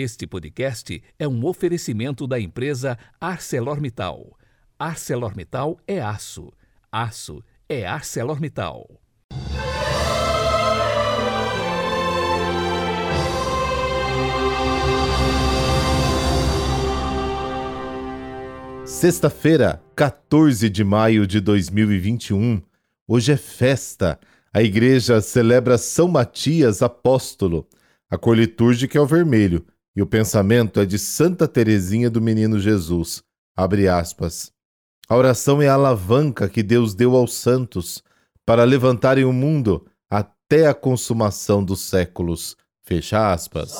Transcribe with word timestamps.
Este 0.00 0.28
podcast 0.28 1.02
é 1.18 1.26
um 1.26 1.44
oferecimento 1.44 2.24
da 2.24 2.38
empresa 2.38 2.96
ArcelorMittal. 3.20 4.38
ArcelorMittal 4.78 5.76
é 5.88 6.00
aço. 6.00 6.52
Aço 6.92 7.42
é 7.68 7.84
ArcelorMittal. 7.84 8.88
Sexta-feira, 18.84 19.82
14 19.96 20.70
de 20.70 20.84
maio 20.84 21.26
de 21.26 21.40
2021. 21.40 22.62
Hoje 23.08 23.32
é 23.32 23.36
festa. 23.36 24.20
A 24.54 24.62
igreja 24.62 25.20
celebra 25.20 25.76
São 25.76 26.06
Matias 26.06 26.82
Apóstolo. 26.82 27.66
A 28.08 28.16
cor 28.16 28.36
litúrgica 28.36 28.96
é 28.96 29.00
o 29.00 29.04
vermelho 29.04 29.66
e 29.98 30.00
o 30.00 30.06
pensamento 30.06 30.78
é 30.78 30.86
de 30.86 30.96
Santa 30.96 31.48
Teresinha 31.48 32.08
do 32.08 32.22
Menino 32.22 32.60
Jesus. 32.60 33.20
Abre 33.56 33.88
aspas. 33.88 34.52
A 35.08 35.16
oração 35.16 35.60
é 35.60 35.66
a 35.66 35.74
alavanca 35.74 36.48
que 36.48 36.62
Deus 36.62 36.94
deu 36.94 37.16
aos 37.16 37.34
santos 37.34 38.00
para 38.46 38.62
levantarem 38.62 39.24
o 39.24 39.32
mundo 39.32 39.84
até 40.08 40.68
a 40.68 40.74
consumação 40.74 41.64
dos 41.64 41.80
séculos. 41.80 42.56
Fecha 42.84 43.32
aspas. 43.32 43.76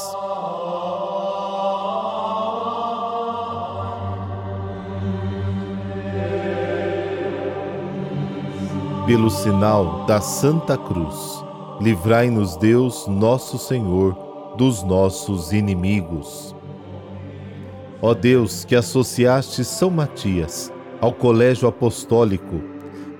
pelo 9.06 9.30
sinal 9.30 10.04
da 10.04 10.20
Santa 10.20 10.76
Cruz. 10.76 11.42
Livrai-nos, 11.80 12.58
Deus, 12.58 13.06
nosso 13.06 13.58
Senhor, 13.58 14.27
dos 14.58 14.82
nossos 14.82 15.52
inimigos. 15.52 16.54
Ó 18.02 18.12
Deus, 18.12 18.64
que 18.64 18.74
associaste 18.74 19.64
São 19.64 19.88
Matias 19.88 20.72
ao 21.00 21.12
colégio 21.12 21.68
apostólico, 21.68 22.60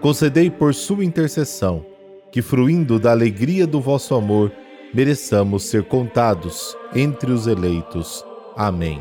concedei 0.01 0.51
por 0.51 0.75
sua 0.75 1.05
intercessão 1.05 1.87
que, 2.33 2.43
fruindo 2.43 2.99
da 2.99 3.13
alegria 3.13 3.69
do 3.69 3.81
vosso 3.81 4.17
amor, 4.17 4.53
mereçamos 4.93 5.63
ser 5.63 5.85
contados 5.85 6.77
entre 6.93 7.31
os 7.31 7.47
eleitos. 7.47 8.25
Amém. 8.57 9.01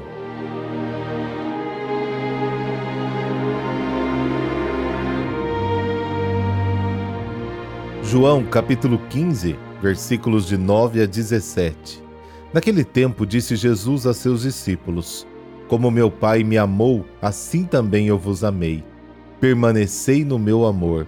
João 8.03 8.43
capítulo 8.45 8.99
15, 9.09 9.57
versículos 9.81 10.45
de 10.45 10.55
9 10.55 11.01
a 11.01 11.05
17. 11.07 12.06
Naquele 12.53 12.83
tempo 12.83 13.25
disse 13.25 13.55
Jesus 13.55 14.05
a 14.05 14.13
seus 14.13 14.43
discípulos: 14.43 15.27
Como 15.67 15.91
meu 15.91 16.09
Pai 16.09 16.43
me 16.43 16.57
amou, 16.57 17.05
assim 17.21 17.65
também 17.65 18.07
eu 18.07 18.17
vos 18.17 18.43
amei. 18.43 18.83
Permanecei 19.39 20.23
no 20.23 20.39
meu 20.39 20.65
amor. 20.65 21.05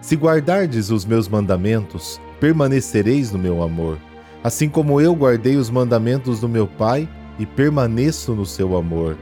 Se 0.00 0.14
guardardes 0.14 0.90
os 0.90 1.04
meus 1.04 1.28
mandamentos, 1.28 2.20
permanecereis 2.38 3.32
no 3.32 3.38
meu 3.38 3.62
amor, 3.62 3.98
assim 4.44 4.68
como 4.68 5.00
eu 5.00 5.14
guardei 5.14 5.56
os 5.56 5.70
mandamentos 5.70 6.40
do 6.40 6.48
meu 6.48 6.66
Pai 6.66 7.08
e 7.38 7.46
permaneço 7.46 8.34
no 8.34 8.46
seu 8.46 8.76
amor. 8.76 9.16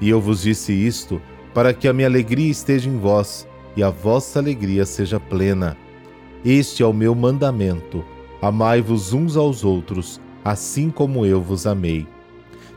E 0.00 0.08
eu 0.08 0.20
vos 0.20 0.42
disse 0.42 0.72
isto 0.72 1.20
para 1.52 1.74
que 1.74 1.86
a 1.86 1.92
minha 1.92 2.08
alegria 2.08 2.50
esteja 2.50 2.88
em 2.88 2.98
vós 2.98 3.46
e 3.76 3.82
a 3.82 3.90
vossa 3.90 4.38
alegria 4.38 4.86
seja 4.86 5.20
plena. 5.20 5.76
Este 6.44 6.82
é 6.82 6.86
o 6.86 6.92
meu 6.92 7.14
mandamento: 7.14 8.04
amai-vos 8.40 9.12
uns 9.12 9.36
aos 9.36 9.64
outros, 9.64 10.20
assim 10.48 10.88
como 10.88 11.26
eu 11.26 11.42
vos 11.42 11.66
amei. 11.66 12.06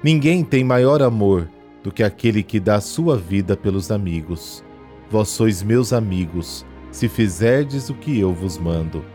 Ninguém 0.04 0.44
tem 0.44 0.62
maior 0.62 1.02
amor 1.02 1.48
do 1.82 1.90
que 1.90 2.04
aquele 2.04 2.44
que 2.44 2.60
dá 2.60 2.82
sua 2.82 3.16
vida 3.16 3.56
pelos 3.56 3.92
amigos. 3.92 4.62
Vós 5.10 5.30
sois 5.30 5.64
meus 5.64 5.94
amigos, 5.94 6.66
se 6.92 7.08
fizerdes 7.08 7.90
o 7.90 7.94
que 7.94 8.20
eu 8.20 8.34
vos 8.34 8.58
mando. 8.58 9.06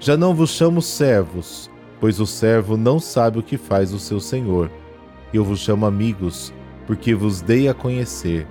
Já 0.00 0.16
não 0.16 0.34
vos 0.34 0.50
chamo 0.50 0.82
servos, 0.82 1.70
pois 2.00 2.18
o 2.18 2.26
servo 2.26 2.76
não 2.76 2.98
sabe 2.98 3.38
o 3.38 3.42
que 3.44 3.56
faz 3.56 3.92
o 3.92 3.98
seu 3.98 4.18
senhor. 4.18 4.68
Eu 5.32 5.44
vos 5.44 5.60
chamo 5.60 5.86
amigos, 5.86 6.52
porque 6.88 7.14
vos 7.14 7.40
dei 7.40 7.68
a 7.68 7.74
conhecer 7.74 8.44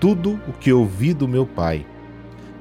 tudo 0.00 0.40
o 0.48 0.52
que 0.52 0.72
ouvi 0.72 1.12
do 1.12 1.28
meu 1.28 1.44
Pai. 1.44 1.84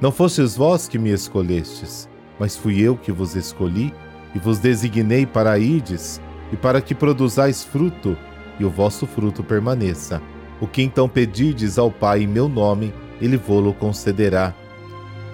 Não 0.01 0.11
fostes 0.11 0.57
vós 0.57 0.89
que 0.89 0.99
me 0.99 1.09
escolhestes, 1.09 2.09
mas 2.37 2.57
fui 2.57 2.81
eu 2.81 2.97
que 2.97 3.13
vos 3.13 3.33
escolhi 3.33 3.93
e 4.37 4.39
vos 4.39 4.59
designei 4.59 5.25
para 5.25 5.57
ides 5.57 6.21
e 6.53 6.55
para 6.55 6.79
que 6.79 6.93
produzais 6.93 7.63
fruto 7.63 8.15
e 8.59 8.63
o 8.63 8.69
vosso 8.69 9.07
fruto 9.07 9.43
permaneça. 9.43 10.21
O 10.61 10.67
que 10.67 10.83
então 10.83 11.09
pedirdes 11.09 11.79
ao 11.79 11.89
Pai 11.89 12.21
em 12.21 12.27
meu 12.27 12.47
nome, 12.47 12.93
ele 13.19 13.35
vô-lo 13.35 13.73
concederá. 13.73 14.53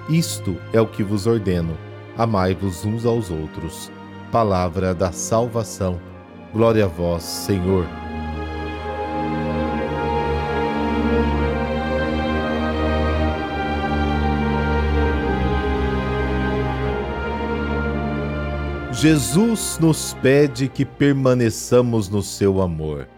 Isto 0.09 0.57
é 0.71 0.79
o 0.79 0.87
que 0.87 1.03
vos 1.03 1.27
ordeno: 1.27 1.77
amai-vos 2.17 2.85
uns 2.85 3.05
aos 3.05 3.29
outros. 3.29 3.91
Palavra 4.31 4.93
da 4.93 5.11
salvação. 5.11 5.99
Glória 6.53 6.85
a 6.85 6.87
vós, 6.87 7.23
Senhor. 7.23 8.02
Jesus 18.93 19.79
nos 19.79 20.13
pede 20.21 20.69
que 20.69 20.85
permaneçamos 20.85 22.09
no 22.09 22.21
seu 22.21 22.61
amor. 22.61 23.09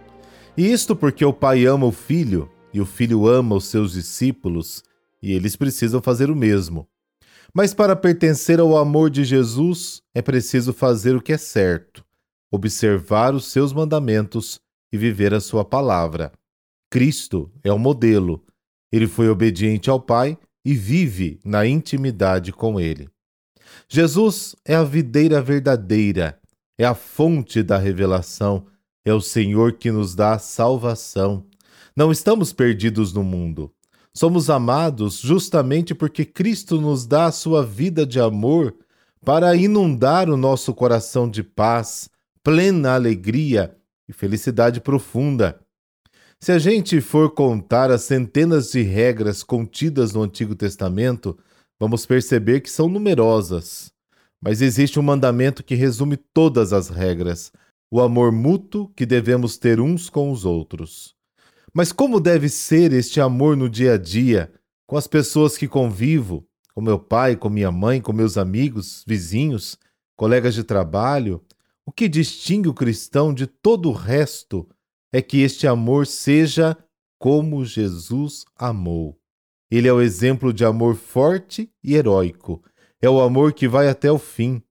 E 0.58 0.72
isto 0.72 0.96
porque 0.96 1.24
o 1.26 1.34
Pai 1.34 1.66
ama 1.66 1.86
o 1.86 1.92
Filho 1.92 2.50
e 2.74 2.80
o 2.80 2.86
Filho 2.86 3.28
ama 3.28 3.56
os 3.56 3.66
seus 3.66 3.92
discípulos 3.92 4.82
e 5.22 5.34
eles 5.34 5.56
precisam 5.56 6.02
fazer 6.02 6.32
o 6.32 6.36
mesmo. 6.36 6.88
Mas 7.54 7.74
para 7.74 7.96
pertencer 7.96 8.60
ao 8.60 8.78
amor 8.78 9.10
de 9.10 9.24
Jesus 9.26 10.02
é 10.14 10.22
preciso 10.22 10.74
fazer 10.74 11.16
o 11.16 11.22
que 11.22 11.34
é 11.34 11.38
certo, 11.38 12.06
observar 12.50 13.36
os 13.36 13.46
seus 13.46 13.74
mandamentos 13.74 14.60
e 14.94 14.98
viver 14.98 15.34
a 15.34 15.42
sua 15.42 15.66
palavra. 15.66 16.32
Cristo 16.90 17.52
é 17.64 17.72
o 17.72 17.78
modelo. 17.78 18.44
Ele 18.92 19.08
foi 19.08 19.30
obediente 19.30 19.90
ao 19.90 20.00
Pai 20.00 20.38
e 20.64 20.74
vive 20.74 21.40
na 21.44 21.68
intimidade 21.68 22.54
com 22.54 22.80
ele. 22.80 23.10
Jesus 23.88 24.56
é 24.66 24.76
a 24.76 24.84
videira 24.84 25.42
verdadeira, 25.42 26.40
é 26.78 26.86
a 26.86 26.96
fonte 26.96 27.62
da 27.62 27.78
revelação, 27.78 28.66
é 29.06 29.14
o 29.14 29.22
Senhor 29.22 29.74
que 29.74 29.92
nos 29.92 30.16
dá 30.16 30.34
a 30.34 30.40
salvação. 30.40 31.46
Não 31.96 32.12
estamos 32.12 32.52
perdidos 32.52 33.14
no 33.14 33.24
mundo. 33.24 33.72
Somos 34.14 34.50
amados 34.50 35.20
justamente 35.20 35.94
porque 35.94 36.26
Cristo 36.26 36.82
nos 36.82 37.06
dá 37.06 37.26
a 37.26 37.32
sua 37.32 37.66
vida 37.66 38.06
de 38.06 38.20
amor 38.20 38.74
para 39.24 39.56
inundar 39.56 40.30
o 40.30 40.38
nosso 40.38 40.74
coração 40.74 41.30
de 41.30 41.44
paz, 41.44 42.10
plena 42.44 42.94
alegria 42.94 43.76
e 44.08 44.14
felicidade 44.14 44.82
profunda. 44.82 45.60
Se 46.40 46.52
a 46.52 46.60
gente 46.60 47.02
for 47.02 47.32
contar 47.32 47.92
as 47.92 48.04
centenas 48.04 48.72
de 48.72 48.82
regras 48.82 49.42
contidas 49.44 50.14
no 50.14 50.22
Antigo 50.22 50.56
Testamento, 50.56 51.38
vamos 51.80 52.06
perceber 52.06 52.62
que 52.62 52.70
são 52.70 52.88
numerosas. 52.88 53.92
Mas 54.42 54.62
existe 54.62 55.00
um 55.00 55.04
mandamento 55.04 55.64
que 55.64 55.76
resume 55.76 56.18
todas 56.18 56.74
as 56.74 56.90
regras: 56.90 57.52
o 57.92 58.02
amor 58.02 58.32
mútuo 58.32 58.90
que 58.90 59.06
devemos 59.06 59.58
ter 59.58 59.80
uns 59.80 60.10
com 60.10 60.32
os 60.32 60.46
outros. 60.46 61.16
Mas 61.74 61.92
como 61.92 62.20
deve 62.20 62.48
ser 62.48 62.94
este 62.94 63.20
amor 63.20 63.58
no 63.58 63.70
dia 63.70 63.94
a 63.94 63.98
dia, 63.98 64.52
com 64.88 64.98
as 64.98 65.08
pessoas 65.08 65.58
que 65.58 65.68
convivo, 65.68 66.48
com 66.74 66.82
meu 66.82 67.00
pai, 67.00 67.36
com 67.36 67.50
minha 67.50 67.72
mãe, 67.72 68.00
com 68.00 68.14
meus 68.14 68.38
amigos, 68.38 69.04
vizinhos, 69.06 69.78
colegas 70.16 70.54
de 70.54 70.64
trabalho? 70.64 71.44
O 71.86 71.92
que 71.92 72.08
distingue 72.08 72.70
o 72.70 72.74
cristão 72.74 73.34
de 73.34 73.46
todo 73.46 73.90
o 73.90 73.94
resto 73.94 74.68
é 75.14 75.22
que 75.22 75.42
este 75.42 75.68
amor 75.68 76.08
seja 76.08 76.78
como 77.20 77.66
Jesus 77.66 78.46
amou. 78.58 79.20
Ele 79.76 79.90
é 79.90 79.94
o 79.94 80.02
exemplo 80.02 80.54
de 80.54 80.64
amor 80.64 80.96
forte 80.96 81.70
e 81.84 81.96
heróico. 81.96 82.64
É 83.02 83.10
o 83.10 83.20
amor 83.20 83.52
que 83.52 83.68
vai 83.68 83.90
até 83.90 84.10
o 84.10 84.18
fim. 84.18 84.64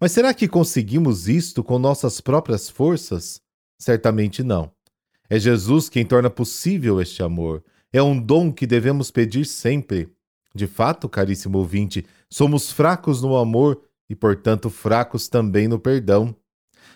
Mas 0.00 0.12
será 0.12 0.32
que 0.32 0.46
conseguimos 0.46 1.28
isto 1.28 1.64
com 1.64 1.80
nossas 1.80 2.20
próprias 2.20 2.70
forças? 2.70 3.40
Certamente 3.76 4.44
não. 4.44 4.70
É 5.28 5.36
Jesus 5.36 5.88
quem 5.88 6.06
torna 6.06 6.30
possível 6.30 7.00
este 7.00 7.24
amor. 7.24 7.64
É 7.92 8.00
um 8.00 8.16
dom 8.16 8.52
que 8.52 8.64
devemos 8.64 9.10
pedir 9.10 9.46
sempre. 9.46 10.12
De 10.54 10.68
fato, 10.68 11.08
caríssimo 11.08 11.58
ouvinte, 11.58 12.06
somos 12.30 12.70
fracos 12.70 13.20
no 13.20 13.36
amor 13.36 13.82
e, 14.08 14.14
portanto, 14.14 14.70
fracos 14.70 15.26
também 15.26 15.66
no 15.66 15.80
perdão. 15.80 16.32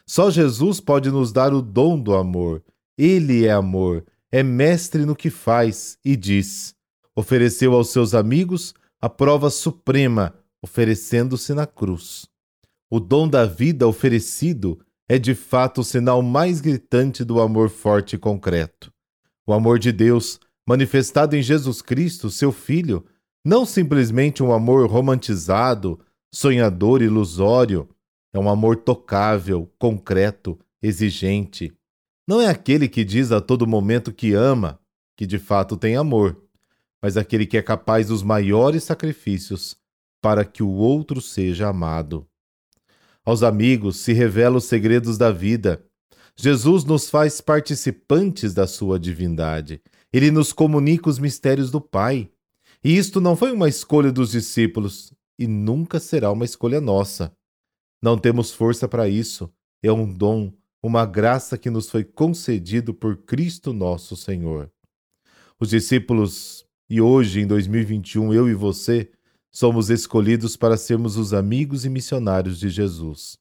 Só 0.06 0.30
Jesus 0.30 0.78
pode 0.78 1.10
nos 1.10 1.32
dar 1.32 1.52
o 1.52 1.60
dom 1.60 1.98
do 1.98 2.14
amor. 2.14 2.62
Ele 2.96 3.44
é 3.44 3.50
amor, 3.50 4.04
é 4.30 4.44
mestre 4.44 5.04
no 5.04 5.16
que 5.16 5.30
faz 5.30 5.98
e 6.04 6.14
diz 6.14 6.75
ofereceu 7.16 7.72
aos 7.72 7.88
seus 7.88 8.14
amigos 8.14 8.74
a 9.00 9.08
prova 9.08 9.48
suprema, 9.48 10.34
oferecendo-se 10.62 11.54
na 11.54 11.66
cruz. 11.66 12.28
O 12.90 13.00
dom 13.00 13.26
da 13.26 13.46
vida 13.46 13.88
oferecido 13.88 14.78
é 15.08 15.18
de 15.18 15.34
fato 15.34 15.80
o 15.80 15.84
sinal 15.84 16.20
mais 16.20 16.60
gritante 16.60 17.24
do 17.24 17.40
amor 17.40 17.70
forte 17.70 18.16
e 18.16 18.18
concreto. 18.18 18.92
O 19.46 19.52
amor 19.52 19.78
de 19.78 19.92
Deus, 19.92 20.38
manifestado 20.68 21.34
em 21.34 21.42
Jesus 21.42 21.80
Cristo, 21.80 22.28
seu 22.28 22.52
Filho, 22.52 23.04
não 23.44 23.64
simplesmente 23.64 24.42
um 24.42 24.52
amor 24.52 24.90
romantizado, 24.90 26.00
sonhador, 26.34 27.00
ilusório, 27.00 27.88
é 28.32 28.38
um 28.38 28.48
amor 28.48 28.76
tocável, 28.76 29.70
concreto, 29.78 30.58
exigente. 30.82 31.72
Não 32.28 32.40
é 32.40 32.48
aquele 32.48 32.88
que 32.88 33.04
diz 33.04 33.30
a 33.30 33.40
todo 33.40 33.66
momento 33.66 34.12
que 34.12 34.34
ama, 34.34 34.78
que 35.16 35.26
de 35.26 35.38
fato 35.38 35.76
tem 35.76 35.96
amor, 35.96 36.36
mas 37.02 37.16
aquele 37.16 37.46
que 37.46 37.56
é 37.56 37.62
capaz 37.62 38.08
dos 38.08 38.22
maiores 38.22 38.84
sacrifícios 38.84 39.76
para 40.20 40.44
que 40.44 40.62
o 40.62 40.70
outro 40.70 41.20
seja 41.20 41.69
amado. 41.69 42.26
Aos 43.25 43.43
amigos 43.43 43.96
se 43.98 44.12
revela 44.12 44.58
os 44.58 44.64
segredos 44.64 45.19
da 45.19 45.31
vida. 45.31 45.84
Jesus 46.37 46.84
nos 46.84 47.08
faz 47.08 47.40
participantes 47.40 48.52
da 48.52 48.66
sua 48.66 48.98
divindade. 48.98 49.81
Ele 50.12 50.31
nos 50.31 50.52
comunica 50.52 51.08
os 51.08 51.19
mistérios 51.19 51.70
do 51.70 51.81
Pai. 51.81 52.31
E 52.84 52.96
isto 52.96 53.20
não 53.20 53.34
foi 53.34 53.52
uma 53.52 53.69
escolha 53.69 54.12
dos 54.12 54.32
discípulos 54.32 55.12
e 55.38 55.46
nunca 55.46 55.99
será 55.99 56.31
uma 56.31 56.44
escolha 56.44 56.81
nossa. 56.81 57.32
Não 58.02 58.19
temos 58.19 58.52
força 58.52 58.87
para 58.87 59.08
isso. 59.08 59.50
É 59.82 59.90
um 59.90 60.12
dom, 60.12 60.52
uma 60.82 61.06
graça 61.06 61.56
que 61.56 61.70
nos 61.70 61.88
foi 61.90 62.04
concedido 62.04 62.92
por 62.92 63.16
Cristo 63.19 63.72
nosso 63.72 64.16
Senhor. 64.16 64.70
Os 65.58 65.70
discípulos, 65.70 66.65
e 66.88 67.00
hoje 67.00 67.41
em 67.41 67.47
2021, 67.47 68.33
eu 68.33 68.49
e 68.49 68.55
você, 68.55 69.11
somos 69.50 69.91
escolhidos 69.91 70.56
para 70.56 70.77
sermos 70.77 71.17
os 71.17 71.35
amigos 71.35 71.85
e 71.85 71.88
missionários 71.88 72.59
de 72.59 72.69
Jesus. 72.69 73.38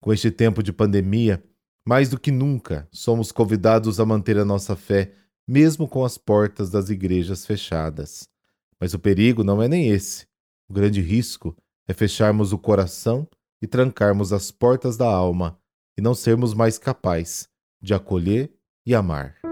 Com 0.00 0.12
este 0.12 0.30
tempo 0.30 0.62
de 0.62 0.72
pandemia, 0.72 1.42
mais 1.86 2.08
do 2.08 2.18
que 2.18 2.30
nunca, 2.30 2.88
somos 2.92 3.32
convidados 3.32 3.98
a 3.98 4.06
manter 4.06 4.38
a 4.38 4.44
nossa 4.44 4.76
fé, 4.76 5.12
mesmo 5.48 5.88
com 5.88 6.04
as 6.04 6.16
portas 6.16 6.70
das 6.70 6.90
igrejas 6.90 7.44
fechadas. 7.44 8.28
Mas 8.78 8.94
o 8.94 8.98
perigo 8.98 9.42
não 9.42 9.60
é 9.60 9.66
nem 9.66 9.88
esse. 9.88 10.26
O 10.68 10.72
grande 10.72 11.00
risco 11.00 11.56
é 11.88 11.92
fecharmos 11.92 12.52
o 12.52 12.58
coração 12.58 13.26
e 13.60 13.66
trancarmos 13.66 14.32
as 14.32 14.50
portas 14.50 14.96
da 14.96 15.06
alma 15.06 15.58
e 15.98 16.00
não 16.00 16.14
sermos 16.14 16.54
mais 16.54 16.78
capazes 16.78 17.48
de 17.82 17.92
acolher 17.92 18.52
e 18.86 18.94
amar. 18.94 19.49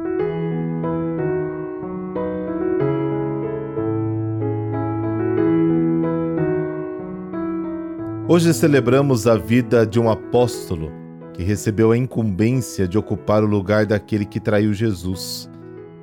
Hoje 8.31 8.53
celebramos 8.53 9.27
a 9.27 9.39
vida 9.39 9.87
de 9.87 9.99
um 9.99 10.11
apóstolo 10.11 10.93
que 11.33 11.43
recebeu 11.43 11.93
a 11.93 11.97
incumbência 11.97 12.87
de 12.87 12.99
ocupar 12.99 13.43
o 13.43 13.47
lugar 13.47 13.87
daquele 13.87 14.27
que 14.27 14.39
traiu 14.39 14.75
Jesus. 14.75 15.49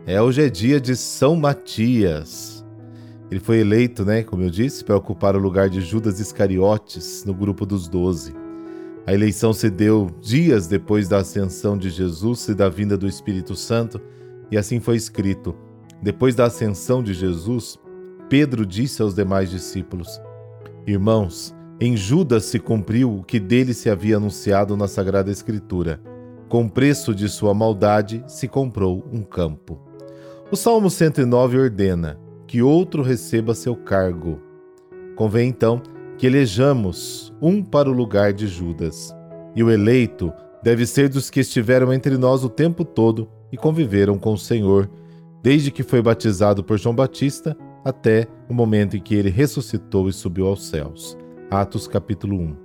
É 0.07 0.19
hoje 0.19 0.41
é 0.41 0.49
dia 0.49 0.81
de 0.81 0.95
São 0.95 1.35
Matias. 1.35 2.65
Ele 3.29 3.39
foi 3.39 3.59
eleito, 3.59 4.03
né, 4.03 4.23
como 4.23 4.41
eu 4.41 4.49
disse, 4.49 4.83
para 4.83 4.97
ocupar 4.97 5.35
o 5.35 5.39
lugar 5.39 5.69
de 5.69 5.81
Judas 5.81 6.19
Iscariotes 6.19 7.23
no 7.25 7.33
grupo 7.33 7.63
dos 7.63 7.87
doze. 7.87 8.33
A 9.05 9.13
eleição 9.13 9.53
se 9.53 9.69
deu 9.69 10.09
dias 10.19 10.65
depois 10.65 11.07
da 11.07 11.17
ascensão 11.17 11.77
de 11.77 11.91
Jesus 11.91 12.47
e 12.47 12.55
da 12.55 12.67
vinda 12.69 12.97
do 12.97 13.07
Espírito 13.07 13.55
Santo, 13.55 14.01
e 14.49 14.57
assim 14.57 14.79
foi 14.79 14.95
escrito: 14.95 15.55
Depois 16.01 16.33
da 16.33 16.45
ascensão 16.45 17.03
de 17.03 17.13
Jesus, 17.13 17.77
Pedro 18.27 18.65
disse 18.65 19.03
aos 19.03 19.13
demais 19.13 19.51
discípulos: 19.51 20.19
Irmãos, 20.87 21.54
em 21.79 21.97
Judas 21.97 22.45
se 22.45 22.57
cumpriu 22.57 23.17
o 23.17 23.23
que 23.23 23.39
dele 23.39 23.73
se 23.73 23.89
havia 23.89 24.15
anunciado 24.15 24.77
na 24.77 24.87
Sagrada 24.87 25.29
Escritura. 25.29 25.99
Com 26.47 26.69
preço 26.69 27.13
de 27.13 27.27
sua 27.27 27.53
maldade 27.53 28.23
se 28.27 28.47
comprou 28.47 29.03
um 29.11 29.21
campo. 29.21 29.79
O 30.49 30.55
Salmo 30.55 30.89
109 30.89 31.57
ordena 31.57 32.17
que 32.47 32.61
outro 32.61 33.01
receba 33.01 33.53
seu 33.53 33.75
cargo. 33.75 34.39
Convém 35.15 35.49
então 35.49 35.81
que 36.17 36.27
elejamos 36.27 37.33
um 37.41 37.61
para 37.61 37.89
o 37.89 37.93
lugar 37.93 38.31
de 38.31 38.47
Judas. 38.47 39.13
E 39.53 39.61
o 39.61 39.69
eleito 39.69 40.31
deve 40.63 40.85
ser 40.85 41.09
dos 41.09 41.29
que 41.29 41.41
estiveram 41.41 41.91
entre 41.91 42.17
nós 42.17 42.43
o 42.43 42.49
tempo 42.49 42.85
todo 42.85 43.27
e 43.51 43.57
conviveram 43.57 44.17
com 44.17 44.33
o 44.33 44.37
Senhor, 44.37 44.89
desde 45.43 45.71
que 45.71 45.83
foi 45.83 46.01
batizado 46.01 46.63
por 46.63 46.77
João 46.77 46.95
Batista 46.95 47.57
até 47.83 48.27
o 48.49 48.53
momento 48.53 48.95
em 48.95 49.01
que 49.01 49.13
ele 49.13 49.29
ressuscitou 49.29 50.07
e 50.07 50.13
subiu 50.13 50.47
aos 50.47 50.65
céus. 50.67 51.17
Atos 51.49 51.87
capítulo 51.87 52.37
1. 52.37 52.55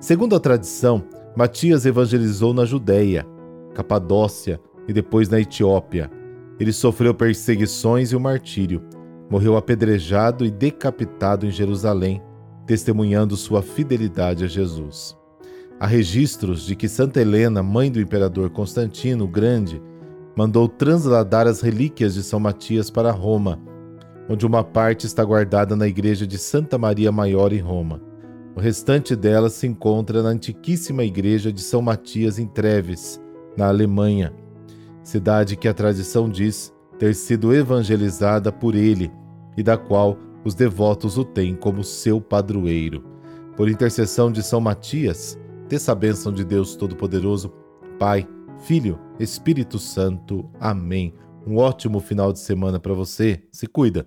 Segundo 0.00 0.34
a 0.34 0.40
tradição, 0.40 1.04
Matias 1.36 1.86
evangelizou 1.86 2.52
na 2.52 2.64
Judéia, 2.64 3.24
Capadócia 3.72 4.60
e 4.88 4.92
depois 4.92 5.28
na 5.28 5.40
Etiópia. 5.40 6.10
Ele 6.58 6.72
sofreu 6.72 7.14
perseguições 7.14 8.10
e 8.10 8.16
o 8.16 8.20
martírio. 8.20 8.82
Morreu 9.30 9.56
apedrejado 9.56 10.44
e 10.44 10.50
decapitado 10.50 11.46
em 11.46 11.50
Jerusalém, 11.50 12.20
testemunhando 12.66 13.36
sua 13.36 13.62
fidelidade 13.62 14.44
a 14.44 14.48
Jesus. 14.48 15.16
Há 15.78 15.86
registros 15.86 16.66
de 16.66 16.74
que 16.74 16.88
Santa 16.88 17.20
Helena, 17.20 17.62
mãe 17.62 17.90
do 17.90 18.00
imperador 18.00 18.50
Constantino 18.50 19.24
o 19.24 19.28
Grande, 19.28 19.80
mandou 20.36 20.68
transladar 20.68 21.46
as 21.46 21.60
relíquias 21.60 22.14
de 22.14 22.22
São 22.22 22.40
Matias 22.40 22.90
para 22.90 23.12
Roma 23.12 23.69
onde 24.30 24.46
uma 24.46 24.62
parte 24.62 25.06
está 25.06 25.24
guardada 25.24 25.74
na 25.74 25.88
igreja 25.88 26.24
de 26.24 26.38
Santa 26.38 26.78
Maria 26.78 27.10
Maior 27.10 27.52
em 27.52 27.58
Roma. 27.58 28.00
O 28.54 28.60
restante 28.60 29.16
dela 29.16 29.50
se 29.50 29.66
encontra 29.66 30.22
na 30.22 30.28
antiquíssima 30.28 31.02
igreja 31.02 31.52
de 31.52 31.60
São 31.60 31.82
Matias 31.82 32.38
em 32.38 32.46
Treves, 32.46 33.20
na 33.56 33.66
Alemanha, 33.66 34.32
cidade 35.02 35.56
que 35.56 35.66
a 35.66 35.74
tradição 35.74 36.28
diz 36.28 36.72
ter 36.96 37.12
sido 37.16 37.52
evangelizada 37.52 38.52
por 38.52 38.76
ele 38.76 39.10
e 39.56 39.64
da 39.64 39.76
qual 39.76 40.16
os 40.44 40.54
devotos 40.54 41.18
o 41.18 41.24
têm 41.24 41.56
como 41.56 41.82
seu 41.82 42.20
padroeiro. 42.20 43.04
Por 43.56 43.68
intercessão 43.68 44.30
de 44.30 44.44
São 44.44 44.60
Matias, 44.60 45.36
dessa 45.68 45.92
bênção 45.92 46.32
de 46.32 46.44
Deus 46.44 46.76
Todo-Poderoso, 46.76 47.52
Pai, 47.98 48.28
Filho, 48.60 48.96
Espírito 49.18 49.76
Santo. 49.76 50.48
Amém. 50.60 51.12
Um 51.46 51.56
ótimo 51.56 52.00
final 52.00 52.32
de 52.32 52.38
semana 52.38 52.78
para 52.78 52.94
você. 52.94 53.42
Se 53.50 53.66
cuida. 53.66 54.06